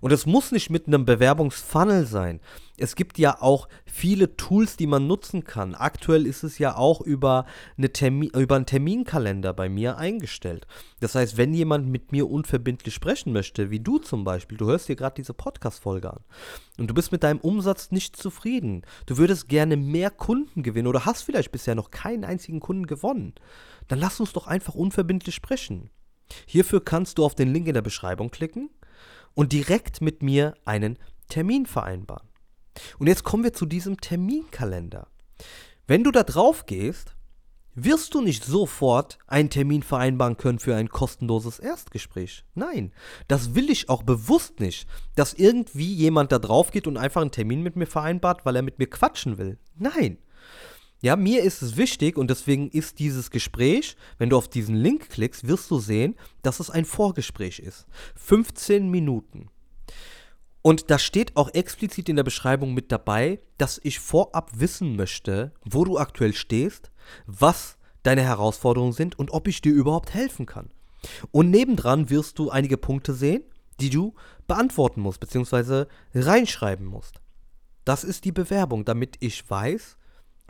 Und 0.00 0.12
es 0.12 0.26
muss 0.26 0.52
nicht 0.52 0.68
mit 0.68 0.86
einem 0.86 1.06
Bewerbungsfunnel 1.06 2.04
sein. 2.04 2.40
Es 2.76 2.94
gibt 2.94 3.18
ja 3.18 3.40
auch 3.40 3.68
viele 3.86 4.36
Tools, 4.36 4.76
die 4.76 4.86
man 4.86 5.06
nutzen 5.06 5.44
kann. 5.44 5.74
Aktuell 5.74 6.26
ist 6.26 6.42
es 6.42 6.58
ja 6.58 6.76
auch 6.76 7.00
über, 7.00 7.46
eine 7.78 7.90
Termin, 7.90 8.30
über 8.30 8.56
einen 8.56 8.66
Terminkalender 8.66 9.54
bei 9.54 9.68
mir 9.68 9.96
eingestellt. 9.96 10.66
Das 11.00 11.14
heißt, 11.14 11.36
wenn 11.36 11.54
jemand 11.54 11.88
mit 11.88 12.12
mir 12.12 12.28
unverbindlich 12.28 12.92
sprechen 12.92 13.32
möchte, 13.32 13.70
wie 13.70 13.80
du 13.80 13.98
zum 13.98 14.24
Beispiel, 14.24 14.58
du 14.58 14.66
hörst 14.66 14.88
dir 14.88 14.96
gerade 14.96 15.14
diese 15.14 15.32
Podcast-Folge 15.32 16.12
an 16.12 16.20
und 16.76 16.88
du 16.88 16.94
bist 16.94 17.10
mit 17.10 17.22
deinem 17.22 17.40
Umsatz 17.40 17.90
nicht 17.90 18.16
zufrieden, 18.16 18.82
du 19.06 19.16
würdest 19.16 19.48
gerne 19.48 19.78
mehr 19.78 20.10
Kunden 20.10 20.62
gewinnen 20.62 20.88
oder 20.88 21.06
hast 21.06 21.22
vielleicht 21.22 21.52
bisher 21.52 21.74
noch 21.74 21.90
keinen 21.90 22.24
einzigen 22.24 22.60
Kunden 22.60 22.86
gewonnen, 22.86 23.34
dann 23.88 24.00
lass 24.00 24.20
uns 24.20 24.32
doch 24.32 24.48
einfach 24.48 24.74
unverbindlich 24.74 25.34
sprechen. 25.34 25.88
Hierfür 26.46 26.84
kannst 26.84 27.18
du 27.18 27.24
auf 27.24 27.34
den 27.34 27.52
Link 27.52 27.68
in 27.68 27.74
der 27.74 27.82
Beschreibung 27.82 28.30
klicken 28.30 28.70
und 29.34 29.52
direkt 29.52 30.00
mit 30.00 30.22
mir 30.22 30.54
einen 30.64 30.98
Termin 31.28 31.66
vereinbaren. 31.66 32.28
Und 32.98 33.06
jetzt 33.06 33.24
kommen 33.24 33.44
wir 33.44 33.52
zu 33.52 33.66
diesem 33.66 34.00
Terminkalender. 34.00 35.08
Wenn 35.86 36.04
du 36.04 36.10
da 36.10 36.22
drauf 36.22 36.66
gehst, 36.66 37.14
wirst 37.74 38.14
du 38.14 38.20
nicht 38.20 38.44
sofort 38.44 39.18
einen 39.26 39.50
Termin 39.50 39.82
vereinbaren 39.82 40.36
können 40.36 40.58
für 40.58 40.76
ein 40.76 40.88
kostenloses 40.88 41.58
Erstgespräch. 41.58 42.44
Nein, 42.54 42.92
das 43.28 43.54
will 43.54 43.70
ich 43.70 43.88
auch 43.88 44.02
bewusst 44.02 44.60
nicht, 44.60 44.88
dass 45.16 45.34
irgendwie 45.34 45.92
jemand 45.92 46.32
da 46.32 46.38
drauf 46.38 46.70
geht 46.70 46.86
und 46.86 46.96
einfach 46.96 47.20
einen 47.20 47.32
Termin 47.32 47.62
mit 47.62 47.76
mir 47.76 47.86
vereinbart, 47.86 48.44
weil 48.44 48.56
er 48.56 48.62
mit 48.62 48.78
mir 48.78 48.86
quatschen 48.86 49.38
will. 49.38 49.58
Nein. 49.76 50.18
Ja, 51.00 51.16
mir 51.16 51.42
ist 51.42 51.60
es 51.60 51.76
wichtig 51.76 52.16
und 52.16 52.30
deswegen 52.30 52.70
ist 52.70 52.98
dieses 52.98 53.30
Gespräch, 53.30 53.96
wenn 54.18 54.30
du 54.30 54.36
auf 54.36 54.48
diesen 54.48 54.74
Link 54.74 55.10
klickst, 55.10 55.46
wirst 55.46 55.70
du 55.70 55.78
sehen, 55.78 56.16
dass 56.42 56.60
es 56.60 56.70
ein 56.70 56.84
Vorgespräch 56.84 57.58
ist. 57.58 57.86
15 58.16 58.90
Minuten. 58.90 59.50
Und 60.62 60.90
da 60.90 60.98
steht 60.98 61.36
auch 61.36 61.52
explizit 61.52 62.08
in 62.08 62.16
der 62.16 62.22
Beschreibung 62.22 62.72
mit 62.72 62.90
dabei, 62.90 63.40
dass 63.58 63.78
ich 63.82 63.98
vorab 63.98 64.50
wissen 64.54 64.96
möchte, 64.96 65.52
wo 65.62 65.84
du 65.84 65.98
aktuell 65.98 66.32
stehst, 66.32 66.90
was 67.26 67.76
deine 68.02 68.22
Herausforderungen 68.22 68.94
sind 68.94 69.18
und 69.18 69.30
ob 69.30 69.46
ich 69.46 69.60
dir 69.60 69.74
überhaupt 69.74 70.14
helfen 70.14 70.46
kann. 70.46 70.70
Und 71.32 71.50
nebendran 71.50 72.08
wirst 72.08 72.38
du 72.38 72.48
einige 72.48 72.78
Punkte 72.78 73.12
sehen, 73.12 73.42
die 73.80 73.90
du 73.90 74.14
beantworten 74.46 75.02
musst, 75.02 75.20
beziehungsweise 75.20 75.86
reinschreiben 76.14 76.86
musst. 76.86 77.20
Das 77.84 78.04
ist 78.04 78.24
die 78.24 78.32
Bewerbung, 78.32 78.86
damit 78.86 79.16
ich 79.20 79.48
weiß, 79.48 79.98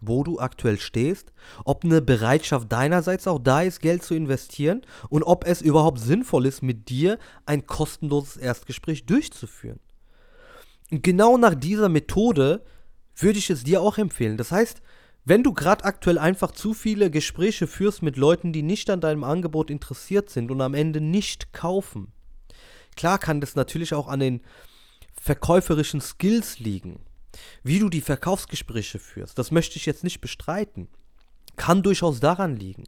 wo 0.01 0.25
du 0.25 0.39
aktuell 0.39 0.79
stehst, 0.79 1.33
ob 1.65 1.85
eine 1.85 2.03
Bereitschaft 2.03 2.71
deinerseits 2.71 3.27
auch 3.27 3.39
da 3.39 3.63
ist, 3.63 3.81
Geld 3.81 4.03
zu 4.03 4.15
investieren 4.15 4.83
und 5.09 5.23
ob 5.23 5.47
es 5.47 5.63
überhaupt 5.63 6.01
sinnvoll 6.01 6.47
ist, 6.47 6.63
mit 6.63 6.89
dir 6.89 7.19
ein 7.47 7.67
kostenloses 7.67 8.37
Erstgespräch 8.37 9.07
durchzuführen. 9.07 9.81
Und 10.91 11.03
genau 11.03 11.39
nach 11.39 11.55
dieser 11.55 11.89
Methode 11.89 12.63
würde 13.17 13.39
ich 13.39 13.51
es 13.51 13.65
dir 13.65 13.81
auch 13.81 13.99
empfehlen. 13.99 14.37
Das 14.37 14.53
heißt, 14.53 14.83
wenn 15.25 15.43
du 15.43 15.55
gerade 15.55 15.85
aktuell 15.85 16.19
einfach 16.19 16.51
zu 16.51 16.75
viele 16.75 17.11
Gespräche 17.11 17.67
führst 17.67 18.03
mit 18.03 18.17
Leuten, 18.17 18.53
die 18.53 18.63
nicht 18.63 18.91
an 18.91 19.01
deinem 19.01 19.25
Angebot 19.25 19.71
interessiert 19.71 20.29
sind 20.29 20.51
und 20.51 20.61
am 20.61 20.75
Ende 20.75 21.01
nicht 21.01 21.53
kaufen, 21.53 22.13
klar 22.95 23.19
kann 23.19 23.41
das 23.41 23.55
natürlich 23.55 23.95
auch 23.95 24.09
an 24.09 24.21
den 24.21 24.43
verkäuferischen 25.19 26.03
Skills 26.03 26.59
liegen. 26.59 27.01
Wie 27.63 27.79
du 27.79 27.89
die 27.89 28.01
Verkaufsgespräche 28.01 28.99
führst, 28.99 29.39
das 29.39 29.51
möchte 29.51 29.77
ich 29.77 29.87
jetzt 29.87 30.05
nicht 30.05 30.21
bestreiten. 30.21 30.89
Kann 31.57 31.83
durchaus 31.83 32.21
daran 32.21 32.57
liegen. 32.57 32.85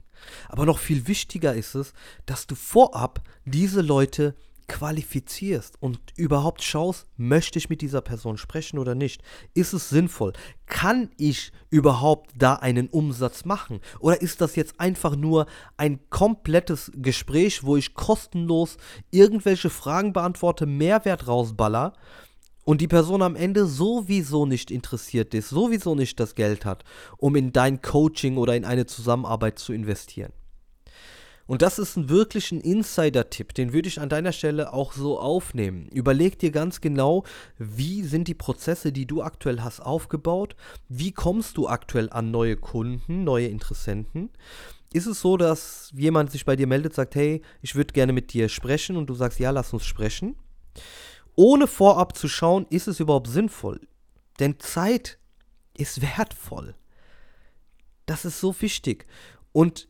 Aber 0.48 0.66
noch 0.66 0.78
viel 0.78 1.06
wichtiger 1.06 1.54
ist 1.54 1.74
es, 1.74 1.92
dass 2.26 2.46
du 2.46 2.54
vorab 2.54 3.22
diese 3.44 3.80
Leute 3.80 4.34
qualifizierst 4.68 5.76
und 5.80 6.00
überhaupt 6.16 6.62
schaust, 6.62 7.06
möchte 7.16 7.58
ich 7.58 7.70
mit 7.70 7.80
dieser 7.80 8.00
Person 8.00 8.36
sprechen 8.36 8.78
oder 8.78 8.94
nicht? 8.94 9.22
Ist 9.54 9.72
es 9.72 9.88
sinnvoll? 9.88 10.32
Kann 10.66 11.10
ich 11.16 11.52
überhaupt 11.70 12.30
da 12.36 12.54
einen 12.54 12.88
Umsatz 12.88 13.44
machen? 13.44 13.80
Oder 14.00 14.20
ist 14.20 14.40
das 14.40 14.56
jetzt 14.56 14.80
einfach 14.80 15.16
nur 15.16 15.46
ein 15.76 16.00
komplettes 16.10 16.90
Gespräch, 16.94 17.62
wo 17.64 17.76
ich 17.76 17.94
kostenlos 17.94 18.76
irgendwelche 19.10 19.70
Fragen 19.70 20.12
beantworte, 20.12 20.66
Mehrwert 20.66 21.28
rausballer 21.28 21.92
und 22.66 22.80
die 22.80 22.88
Person 22.88 23.22
am 23.22 23.36
Ende 23.36 23.64
sowieso 23.64 24.44
nicht 24.44 24.72
interessiert 24.72 25.32
ist, 25.34 25.48
sowieso 25.50 25.94
nicht 25.94 26.18
das 26.18 26.34
Geld 26.34 26.64
hat, 26.64 26.82
um 27.16 27.36
in 27.36 27.52
dein 27.52 27.80
Coaching 27.80 28.36
oder 28.36 28.56
in 28.56 28.64
eine 28.64 28.86
Zusammenarbeit 28.86 29.60
zu 29.60 29.72
investieren. 29.72 30.32
Und 31.46 31.62
das 31.62 31.78
ist 31.78 31.96
ein 31.96 32.08
wirklich 32.08 32.50
ein 32.50 32.60
Insider-Tipp, 32.60 33.54
den 33.54 33.72
würde 33.72 33.86
ich 33.86 34.00
an 34.00 34.08
deiner 34.08 34.32
Stelle 34.32 34.72
auch 34.72 34.92
so 34.92 35.20
aufnehmen. 35.20 35.86
Überleg 35.92 36.40
dir 36.40 36.50
ganz 36.50 36.80
genau, 36.80 37.22
wie 37.56 38.02
sind 38.02 38.26
die 38.26 38.34
Prozesse, 38.34 38.90
die 38.90 39.06
du 39.06 39.22
aktuell 39.22 39.60
hast, 39.60 39.78
aufgebaut? 39.78 40.56
Wie 40.88 41.12
kommst 41.12 41.56
du 41.56 41.68
aktuell 41.68 42.10
an 42.10 42.32
neue 42.32 42.56
Kunden, 42.56 43.22
neue 43.22 43.46
Interessenten? 43.46 44.30
Ist 44.92 45.06
es 45.06 45.20
so, 45.20 45.36
dass 45.36 45.92
jemand 45.94 46.32
sich 46.32 46.44
bei 46.44 46.56
dir 46.56 46.66
meldet, 46.66 46.94
sagt, 46.94 47.14
hey, 47.14 47.42
ich 47.62 47.76
würde 47.76 47.92
gerne 47.92 48.12
mit 48.12 48.32
dir 48.32 48.48
sprechen 48.48 48.96
und 48.96 49.08
du 49.08 49.14
sagst, 49.14 49.38
ja, 49.38 49.52
lass 49.52 49.72
uns 49.72 49.84
sprechen? 49.84 50.34
Ohne 51.36 51.66
vorab 51.66 52.16
zu 52.16 52.28
schauen, 52.28 52.66
ist 52.70 52.88
es 52.88 52.98
überhaupt 52.98 53.28
sinnvoll. 53.28 53.80
Denn 54.40 54.58
Zeit 54.58 55.18
ist 55.76 56.02
wertvoll. 56.02 56.74
Das 58.06 58.24
ist 58.24 58.40
so 58.40 58.54
wichtig. 58.60 59.06
Und 59.52 59.88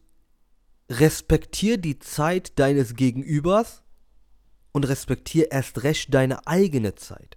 respektier 0.91 1.79
die 1.79 1.99
Zeit 1.99 2.59
deines 2.59 2.95
Gegenübers 2.95 3.83
und 4.73 4.85
respektier 4.85 5.51
erst 5.51 5.83
recht 5.83 6.13
deine 6.13 6.47
eigene 6.47 6.95
Zeit. 6.95 7.37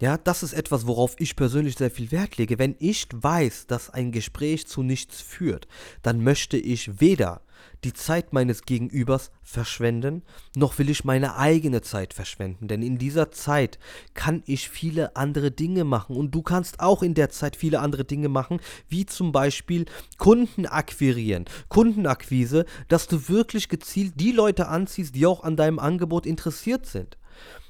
Ja, 0.00 0.16
das 0.16 0.42
ist 0.42 0.54
etwas, 0.54 0.86
worauf 0.86 1.14
ich 1.18 1.36
persönlich 1.36 1.76
sehr 1.76 1.90
viel 1.90 2.10
Wert 2.10 2.38
lege. 2.38 2.58
Wenn 2.58 2.74
ich 2.78 3.06
weiß, 3.12 3.66
dass 3.66 3.90
ein 3.90 4.12
Gespräch 4.12 4.66
zu 4.66 4.82
nichts 4.82 5.20
führt, 5.20 5.68
dann 6.02 6.24
möchte 6.24 6.56
ich 6.56 7.02
weder 7.02 7.42
die 7.84 7.92
Zeit 7.92 8.32
meines 8.32 8.62
Gegenübers 8.62 9.30
verschwenden, 9.42 10.22
noch 10.56 10.78
will 10.78 10.88
ich 10.88 11.04
meine 11.04 11.36
eigene 11.36 11.82
Zeit 11.82 12.14
verschwenden. 12.14 12.66
Denn 12.66 12.80
in 12.80 12.96
dieser 12.96 13.30
Zeit 13.30 13.78
kann 14.14 14.42
ich 14.46 14.70
viele 14.70 15.16
andere 15.16 15.50
Dinge 15.50 15.84
machen. 15.84 16.16
Und 16.16 16.34
du 16.34 16.40
kannst 16.40 16.80
auch 16.80 17.02
in 17.02 17.12
der 17.12 17.28
Zeit 17.28 17.54
viele 17.54 17.80
andere 17.80 18.06
Dinge 18.06 18.30
machen, 18.30 18.60
wie 18.88 19.04
zum 19.04 19.32
Beispiel 19.32 19.84
Kunden 20.16 20.64
akquirieren. 20.64 21.44
Kundenakquise, 21.68 22.64
dass 22.88 23.06
du 23.06 23.28
wirklich 23.28 23.68
gezielt 23.68 24.14
die 24.16 24.32
Leute 24.32 24.68
anziehst, 24.68 25.14
die 25.14 25.26
auch 25.26 25.42
an 25.44 25.56
deinem 25.56 25.78
Angebot 25.78 26.24
interessiert 26.24 26.86
sind. 26.86 27.18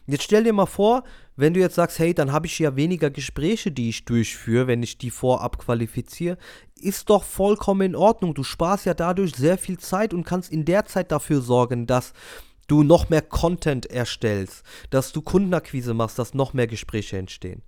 Jetzt 0.06 0.24
stell 0.24 0.44
dir 0.44 0.52
mal 0.52 0.66
vor, 0.66 1.04
wenn 1.36 1.54
du 1.54 1.60
jetzt 1.60 1.76
sagst, 1.76 1.98
hey, 1.98 2.14
dann 2.14 2.32
habe 2.32 2.46
ich 2.46 2.58
ja 2.58 2.76
weniger 2.76 3.10
Gespräche, 3.10 3.70
die 3.70 3.88
ich 3.88 4.04
durchführe, 4.04 4.66
wenn 4.66 4.82
ich 4.82 4.98
die 4.98 5.10
vorab 5.10 5.58
qualifiziere, 5.58 6.36
ist 6.80 7.10
doch 7.10 7.24
vollkommen 7.24 7.82
in 7.82 7.96
Ordnung. 7.96 8.34
Du 8.34 8.42
sparst 8.42 8.86
ja 8.86 8.94
dadurch 8.94 9.34
sehr 9.34 9.58
viel 9.58 9.78
Zeit 9.78 10.12
und 10.14 10.24
kannst 10.24 10.50
in 10.50 10.64
der 10.64 10.86
Zeit 10.86 11.12
dafür 11.12 11.40
sorgen, 11.40 11.86
dass 11.86 12.12
du 12.70 12.84
noch 12.84 13.08
mehr 13.08 13.22
Content 13.22 13.86
erstellst, 13.86 14.64
dass 14.90 15.12
du 15.12 15.22
Kundenakquise 15.22 15.92
machst, 15.92 16.18
dass 16.18 16.34
noch 16.34 16.52
mehr 16.52 16.68
Gespräche 16.68 17.18
entstehen. 17.18 17.62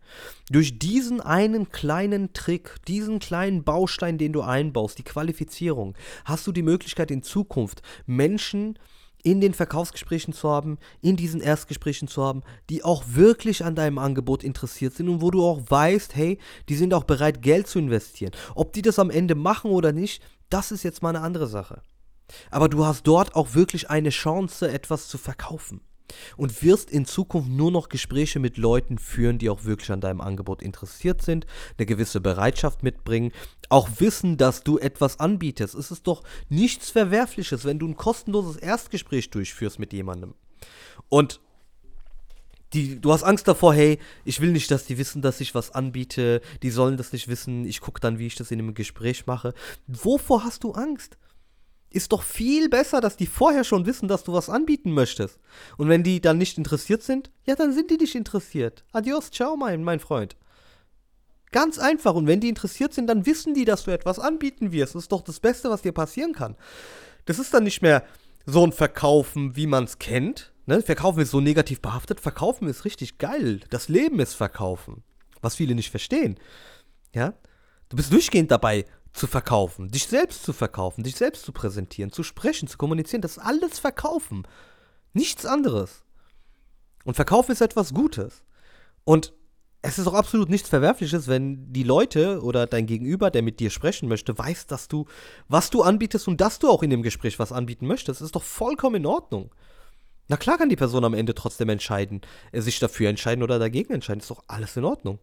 Durch 0.48 0.78
diesen 0.78 1.20
einen 1.20 1.70
kleinen 1.70 2.32
Trick, 2.32 2.76
diesen 2.86 3.18
kleinen 3.18 3.64
Baustein, 3.64 4.16
den 4.16 4.32
du 4.32 4.42
einbaust, 4.42 4.98
die 4.98 5.02
Qualifizierung, 5.02 5.96
hast 6.24 6.46
du 6.46 6.52
die 6.52 6.62
Möglichkeit 6.62 7.10
in 7.10 7.22
Zukunft 7.22 7.82
Menschen 8.06 8.78
in 9.22 9.40
den 9.40 9.54
Verkaufsgesprächen 9.54 10.32
zu 10.32 10.48
haben, 10.48 10.78
in 11.00 11.16
diesen 11.16 11.40
Erstgesprächen 11.40 12.08
zu 12.08 12.22
haben, 12.22 12.42
die 12.70 12.84
auch 12.84 13.04
wirklich 13.08 13.64
an 13.64 13.74
deinem 13.74 13.98
Angebot 13.98 14.42
interessiert 14.42 14.94
sind 14.94 15.08
und 15.08 15.22
wo 15.22 15.30
du 15.30 15.44
auch 15.44 15.62
weißt, 15.68 16.14
hey, 16.14 16.38
die 16.68 16.76
sind 16.76 16.94
auch 16.94 17.04
bereit, 17.04 17.42
Geld 17.42 17.66
zu 17.66 17.78
investieren. 17.78 18.32
Ob 18.54 18.72
die 18.72 18.82
das 18.82 18.98
am 18.98 19.10
Ende 19.10 19.34
machen 19.34 19.70
oder 19.70 19.92
nicht, 19.92 20.22
das 20.50 20.72
ist 20.72 20.82
jetzt 20.82 21.02
mal 21.02 21.10
eine 21.10 21.20
andere 21.20 21.46
Sache. 21.46 21.82
Aber 22.50 22.68
du 22.68 22.84
hast 22.84 23.06
dort 23.06 23.34
auch 23.34 23.54
wirklich 23.54 23.90
eine 23.90 24.10
Chance, 24.10 24.70
etwas 24.70 25.08
zu 25.08 25.18
verkaufen 25.18 25.80
und 26.36 26.62
wirst 26.62 26.90
in 26.90 27.04
Zukunft 27.04 27.48
nur 27.48 27.70
noch 27.70 27.88
Gespräche 27.88 28.38
mit 28.38 28.56
Leuten 28.56 28.98
führen, 28.98 29.38
die 29.38 29.50
auch 29.50 29.64
wirklich 29.64 29.90
an 29.90 30.00
deinem 30.00 30.20
Angebot 30.20 30.62
interessiert 30.62 31.22
sind, 31.22 31.46
eine 31.78 31.86
gewisse 31.86 32.20
Bereitschaft 32.20 32.82
mitbringen, 32.82 33.32
auch 33.68 33.88
wissen, 33.98 34.36
dass 34.36 34.62
du 34.62 34.78
etwas 34.78 35.20
anbietest. 35.20 35.74
Es 35.74 35.90
ist 35.90 36.06
doch 36.06 36.22
nichts 36.48 36.90
Verwerfliches, 36.90 37.64
wenn 37.64 37.78
du 37.78 37.86
ein 37.86 37.96
kostenloses 37.96 38.56
Erstgespräch 38.56 39.30
durchführst 39.30 39.78
mit 39.78 39.92
jemandem. 39.92 40.34
Und 41.08 41.40
die, 42.72 43.00
du 43.00 43.12
hast 43.12 43.22
Angst 43.22 43.46
davor, 43.48 43.74
hey, 43.74 43.98
ich 44.24 44.40
will 44.40 44.52
nicht, 44.52 44.70
dass 44.70 44.86
die 44.86 44.98
wissen, 44.98 45.22
dass 45.22 45.40
ich 45.40 45.54
was 45.54 45.72
anbiete, 45.72 46.40
die 46.62 46.70
sollen 46.70 46.96
das 46.96 47.12
nicht 47.12 47.28
wissen, 47.28 47.66
ich 47.66 47.80
gucke 47.80 48.00
dann, 48.00 48.18
wie 48.18 48.26
ich 48.26 48.34
das 48.34 48.50
in 48.50 48.58
einem 48.58 48.74
Gespräch 48.74 49.26
mache. 49.26 49.54
Wovor 49.86 50.44
hast 50.44 50.64
du 50.64 50.72
Angst? 50.72 51.18
Ist 51.94 52.12
doch 52.12 52.22
viel 52.22 52.68
besser, 52.68 53.00
dass 53.00 53.16
die 53.16 53.26
vorher 53.26 53.64
schon 53.64 53.86
wissen, 53.86 54.08
dass 54.08 54.24
du 54.24 54.32
was 54.32 54.48
anbieten 54.48 54.92
möchtest. 54.92 55.38
Und 55.76 55.88
wenn 55.88 56.02
die 56.02 56.20
dann 56.20 56.38
nicht 56.38 56.58
interessiert 56.58 57.02
sind, 57.02 57.30
ja, 57.44 57.54
dann 57.54 57.72
sind 57.72 57.90
die 57.90 57.96
nicht 57.96 58.14
interessiert. 58.14 58.84
Adios, 58.92 59.30
ciao, 59.30 59.56
mein, 59.56 59.84
mein 59.84 60.00
Freund. 60.00 60.36
Ganz 61.52 61.78
einfach. 61.78 62.14
Und 62.14 62.26
wenn 62.26 62.40
die 62.40 62.48
interessiert 62.48 62.94
sind, 62.94 63.06
dann 63.06 63.26
wissen 63.26 63.54
die, 63.54 63.64
dass 63.64 63.84
du 63.84 63.90
etwas 63.90 64.18
anbieten 64.18 64.72
wirst. 64.72 64.94
Das 64.94 65.04
ist 65.04 65.12
doch 65.12 65.22
das 65.22 65.38
Beste, 65.38 65.70
was 65.70 65.82
dir 65.82 65.92
passieren 65.92 66.32
kann. 66.32 66.56
Das 67.26 67.38
ist 67.38 67.52
dann 67.54 67.64
nicht 67.64 67.82
mehr 67.82 68.04
so 68.46 68.66
ein 68.66 68.72
Verkaufen, 68.72 69.54
wie 69.54 69.66
man 69.66 69.84
es 69.84 69.98
kennt. 69.98 70.52
Ne? 70.66 70.82
Verkaufen 70.82 71.20
ist 71.20 71.30
so 71.30 71.40
negativ 71.40 71.80
behaftet. 71.80 72.20
Verkaufen 72.20 72.68
ist 72.68 72.84
richtig 72.84 73.18
geil. 73.18 73.60
Das 73.70 73.88
Leben 73.88 74.18
ist 74.18 74.34
Verkaufen. 74.34 75.02
Was 75.40 75.56
viele 75.56 75.74
nicht 75.74 75.90
verstehen. 75.90 76.38
Ja? 77.14 77.34
Du 77.88 77.96
bist 77.96 78.12
durchgehend 78.12 78.50
dabei, 78.50 78.86
zu 79.12 79.26
verkaufen, 79.26 79.90
dich 79.90 80.06
selbst 80.06 80.42
zu 80.42 80.52
verkaufen, 80.52 81.04
dich 81.04 81.16
selbst 81.16 81.44
zu 81.44 81.52
präsentieren, 81.52 82.12
zu 82.12 82.22
sprechen, 82.22 82.68
zu 82.68 82.78
kommunizieren, 82.78 83.22
das 83.22 83.32
ist 83.32 83.42
alles 83.42 83.78
Verkaufen. 83.78 84.46
Nichts 85.12 85.44
anderes. 85.44 86.04
Und 87.04 87.14
Verkaufen 87.14 87.52
ist 87.52 87.60
etwas 87.60 87.92
Gutes. 87.92 88.42
Und 89.04 89.32
es 89.82 89.98
ist 89.98 90.06
auch 90.06 90.14
absolut 90.14 90.48
nichts 90.48 90.68
Verwerfliches, 90.68 91.26
wenn 91.26 91.72
die 91.72 91.82
Leute 91.82 92.40
oder 92.42 92.66
dein 92.66 92.86
Gegenüber, 92.86 93.30
der 93.30 93.42
mit 93.42 93.58
dir 93.58 93.68
sprechen 93.68 94.08
möchte, 94.08 94.38
weiß, 94.38 94.68
dass 94.68 94.86
du, 94.86 95.06
was 95.48 95.70
du 95.70 95.82
anbietest 95.82 96.28
und 96.28 96.40
dass 96.40 96.60
du 96.60 96.70
auch 96.70 96.84
in 96.84 96.90
dem 96.90 97.02
Gespräch 97.02 97.40
was 97.40 97.50
anbieten 97.50 97.88
möchtest. 97.88 98.20
Das 98.20 98.26
ist 98.26 98.36
doch 98.36 98.44
vollkommen 98.44 98.96
in 98.96 99.06
Ordnung. 99.06 99.52
Na 100.28 100.36
klar 100.36 100.56
kann 100.56 100.68
die 100.68 100.76
Person 100.76 101.04
am 101.04 101.14
Ende 101.14 101.34
trotzdem 101.34 101.68
entscheiden, 101.68 102.20
sich 102.52 102.78
dafür 102.78 103.10
entscheiden 103.10 103.42
oder 103.42 103.58
dagegen 103.58 103.92
entscheiden. 103.92 104.20
Das 104.20 104.30
ist 104.30 104.36
doch 104.36 104.44
alles 104.46 104.76
in 104.76 104.84
Ordnung. 104.84 105.18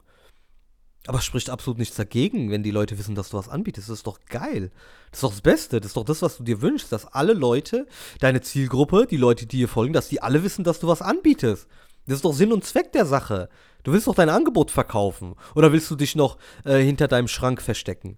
Aber 1.08 1.22
spricht 1.22 1.50
absolut 1.50 1.80
nichts 1.80 1.96
dagegen, 1.96 2.52
wenn 2.52 2.62
die 2.62 2.72
Leute 2.72 2.98
wissen, 2.98 3.16
dass 3.16 3.30
du 3.30 3.38
was 3.38 3.50
anbietest. 3.50 3.90
Das 3.90 4.00
ist 4.00 4.08
doch 4.08 4.20
geil. 4.30 4.72
Das 5.12 5.20
ist 5.20 5.24
doch 5.24 5.32
das 5.32 5.42
Beste. 5.42 5.80
Das 5.80 5.88
ist 5.88 5.98
doch 5.98 6.04
das, 6.04 6.22
was 6.22 6.38
du 6.38 6.44
dir 6.44 6.62
wünschst, 6.62 6.92
dass 6.92 7.06
alle 7.06 7.34
Leute, 7.34 7.88
deine 8.20 8.42
Zielgruppe, 8.42 9.08
die 9.10 9.18
Leute, 9.18 9.46
die 9.46 9.58
dir 9.58 9.70
folgen, 9.70 9.94
dass 9.94 10.10
die 10.10 10.22
alle 10.22 10.44
wissen, 10.44 10.64
dass 10.64 10.80
du 10.80 10.88
was 10.88 11.02
anbietest. 11.02 11.68
Das 12.06 12.18
ist 12.18 12.26
doch 12.26 12.34
Sinn 12.34 12.52
und 12.52 12.66
Zweck 12.66 12.92
der 12.92 13.06
Sache. 13.06 13.50
Du 13.84 13.94
willst 13.94 14.08
doch 14.08 14.16
dein 14.16 14.30
Angebot 14.30 14.72
verkaufen. 14.72 15.36
Oder 15.56 15.72
willst 15.72 15.90
du 15.90 15.96
dich 15.96 16.16
noch 16.16 16.38
äh, 16.66 16.80
hinter 16.80 17.08
deinem 17.08 17.28
Schrank 17.28 17.62
verstecken? 17.62 18.18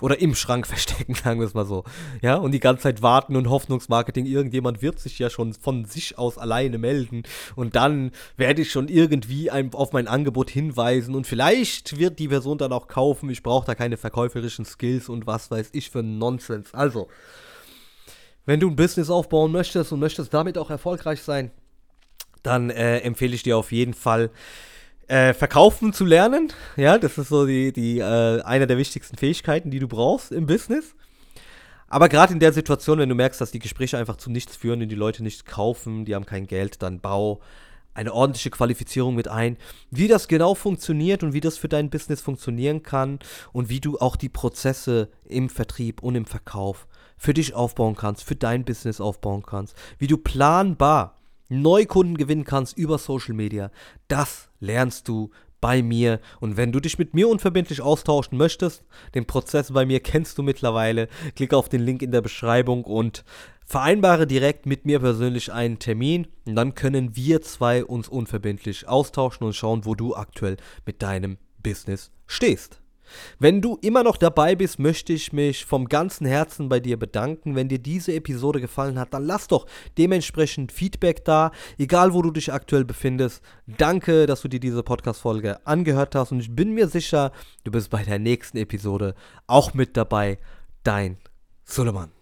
Oder 0.00 0.20
im 0.20 0.34
Schrank 0.34 0.66
verstecken, 0.68 1.14
sagen 1.14 1.40
wir 1.40 1.46
es 1.46 1.54
mal 1.54 1.66
so. 1.66 1.84
Ja, 2.22 2.36
und 2.36 2.52
die 2.52 2.60
ganze 2.60 2.84
Zeit 2.84 3.02
warten 3.02 3.36
und 3.36 3.50
Hoffnungsmarketing. 3.50 4.26
Irgendjemand 4.26 4.82
wird 4.82 4.98
sich 4.98 5.18
ja 5.18 5.30
schon 5.30 5.54
von 5.54 5.84
sich 5.84 6.18
aus 6.18 6.38
alleine 6.38 6.78
melden. 6.78 7.22
Und 7.56 7.76
dann 7.76 8.12
werde 8.36 8.62
ich 8.62 8.70
schon 8.70 8.88
irgendwie 8.88 9.50
ein, 9.50 9.72
auf 9.74 9.92
mein 9.92 10.08
Angebot 10.08 10.50
hinweisen. 10.50 11.14
Und 11.14 11.26
vielleicht 11.26 11.98
wird 11.98 12.18
die 12.18 12.28
Person 12.28 12.58
dann 12.58 12.72
auch 12.72 12.88
kaufen. 12.88 13.30
Ich 13.30 13.42
brauche 13.42 13.66
da 13.66 13.74
keine 13.74 13.96
verkäuferischen 13.96 14.64
Skills 14.64 15.08
und 15.08 15.26
was 15.26 15.50
weiß 15.50 15.70
ich 15.72 15.90
für 15.90 16.02
Nonsens. 16.02 16.74
Also, 16.74 17.08
wenn 18.46 18.60
du 18.60 18.68
ein 18.68 18.76
Business 18.76 19.10
aufbauen 19.10 19.52
möchtest 19.52 19.92
und 19.92 20.00
möchtest 20.00 20.32
damit 20.32 20.56
auch 20.56 20.70
erfolgreich 20.70 21.22
sein, 21.22 21.50
dann 22.42 22.70
äh, 22.70 23.00
empfehle 23.00 23.34
ich 23.34 23.42
dir 23.42 23.58
auf 23.58 23.72
jeden 23.72 23.94
Fall, 23.94 24.30
äh, 25.08 25.34
verkaufen 25.34 25.92
zu 25.92 26.04
lernen. 26.04 26.52
Ja, 26.76 26.98
das 26.98 27.18
ist 27.18 27.28
so 27.28 27.46
die, 27.46 27.72
die 27.72 27.98
äh, 27.98 28.42
eine 28.42 28.66
der 28.66 28.78
wichtigsten 28.78 29.16
Fähigkeiten, 29.16 29.70
die 29.70 29.78
du 29.78 29.88
brauchst 29.88 30.32
im 30.32 30.46
Business. 30.46 30.94
Aber 31.88 32.08
gerade 32.10 32.34
in 32.34 32.40
der 32.40 32.52
Situation, 32.52 32.98
wenn 32.98 33.08
du 33.08 33.14
merkst, 33.14 33.40
dass 33.40 33.50
die 33.50 33.58
Gespräche 33.58 33.96
einfach 33.96 34.16
zu 34.16 34.30
nichts 34.30 34.56
führen 34.56 34.82
und 34.82 34.90
die 34.90 34.94
Leute 34.94 35.22
nichts 35.22 35.46
kaufen, 35.46 36.04
die 36.04 36.14
haben 36.14 36.26
kein 36.26 36.46
Geld, 36.46 36.82
dann 36.82 37.00
bau 37.00 37.40
eine 37.94 38.12
ordentliche 38.12 38.50
Qualifizierung 38.50 39.14
mit 39.14 39.26
ein, 39.26 39.56
wie 39.90 40.06
das 40.06 40.28
genau 40.28 40.54
funktioniert 40.54 41.22
und 41.22 41.32
wie 41.32 41.40
das 41.40 41.58
für 41.58 41.68
dein 41.68 41.90
Business 41.90 42.20
funktionieren 42.20 42.82
kann 42.82 43.18
und 43.52 43.70
wie 43.70 43.80
du 43.80 43.98
auch 43.98 44.14
die 44.14 44.28
Prozesse 44.28 45.08
im 45.24 45.48
Vertrieb 45.48 46.02
und 46.02 46.14
im 46.14 46.26
Verkauf 46.26 46.86
für 47.16 47.34
dich 47.34 47.54
aufbauen 47.54 47.96
kannst, 47.96 48.22
für 48.22 48.36
dein 48.36 48.64
Business 48.64 49.00
aufbauen 49.00 49.42
kannst, 49.42 49.74
wie 49.98 50.06
du 50.06 50.16
planbar 50.16 51.17
Neukunden 51.48 52.16
gewinnen 52.16 52.44
kannst 52.44 52.76
über 52.76 52.98
Social 52.98 53.34
Media, 53.34 53.70
das 54.08 54.48
lernst 54.60 55.08
du 55.08 55.30
bei 55.60 55.82
mir. 55.82 56.20
Und 56.40 56.56
wenn 56.56 56.72
du 56.72 56.80
dich 56.80 56.98
mit 56.98 57.14
mir 57.14 57.28
unverbindlich 57.28 57.80
austauschen 57.80 58.38
möchtest, 58.38 58.84
den 59.14 59.26
Prozess 59.26 59.72
bei 59.72 59.86
mir 59.86 60.00
kennst 60.00 60.38
du 60.38 60.42
mittlerweile, 60.42 61.08
klick 61.34 61.54
auf 61.54 61.68
den 61.68 61.82
Link 61.82 62.02
in 62.02 62.12
der 62.12 62.20
Beschreibung 62.20 62.84
und 62.84 63.24
vereinbare 63.64 64.26
direkt 64.26 64.66
mit 64.66 64.86
mir 64.86 65.00
persönlich 65.00 65.52
einen 65.52 65.78
Termin. 65.78 66.28
Und 66.46 66.56
dann 66.56 66.74
können 66.74 67.16
wir 67.16 67.42
zwei 67.42 67.84
uns 67.84 68.08
unverbindlich 68.08 68.88
austauschen 68.88 69.46
und 69.46 69.54
schauen, 69.54 69.84
wo 69.84 69.94
du 69.94 70.14
aktuell 70.14 70.56
mit 70.86 71.02
deinem 71.02 71.38
Business 71.62 72.10
stehst. 72.26 72.80
Wenn 73.38 73.60
du 73.60 73.78
immer 73.80 74.02
noch 74.02 74.16
dabei 74.16 74.54
bist, 74.54 74.78
möchte 74.78 75.12
ich 75.12 75.32
mich 75.32 75.64
vom 75.64 75.88
ganzen 75.88 76.26
Herzen 76.26 76.68
bei 76.68 76.80
dir 76.80 76.98
bedanken. 76.98 77.54
Wenn 77.54 77.68
dir 77.68 77.78
diese 77.78 78.14
Episode 78.14 78.60
gefallen 78.60 78.98
hat, 78.98 79.14
dann 79.14 79.24
lass 79.24 79.48
doch 79.48 79.66
dementsprechend 79.96 80.72
Feedback 80.72 81.24
da, 81.24 81.52
egal 81.78 82.12
wo 82.12 82.22
du 82.22 82.30
dich 82.30 82.52
aktuell 82.52 82.84
befindest. 82.84 83.42
Danke, 83.66 84.26
dass 84.26 84.42
du 84.42 84.48
dir 84.48 84.60
diese 84.60 84.82
Podcast-Folge 84.82 85.66
angehört 85.66 86.14
hast 86.14 86.32
und 86.32 86.40
ich 86.40 86.54
bin 86.54 86.72
mir 86.72 86.88
sicher, 86.88 87.32
du 87.64 87.70
bist 87.70 87.90
bei 87.90 88.02
der 88.02 88.18
nächsten 88.18 88.58
Episode 88.58 89.14
auch 89.46 89.74
mit 89.74 89.96
dabei. 89.96 90.38
Dein 90.84 91.18
Suleiman. 91.64 92.17